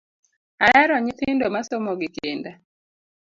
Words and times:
Ahero 0.65 0.95
nyithindo 1.03 1.45
masomo 1.55 1.91
gi 1.99 2.07
kinda 2.15 2.51